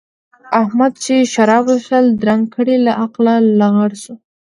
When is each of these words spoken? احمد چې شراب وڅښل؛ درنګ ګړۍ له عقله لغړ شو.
احمد 0.63 0.93
چې 1.03 1.15
شراب 1.33 1.65
وڅښل؛ 1.67 2.05
درنګ 2.21 2.43
ګړۍ 2.53 2.77
له 2.85 2.91
عقله 3.03 3.33
لغړ 3.59 3.91
شو. 4.03 4.15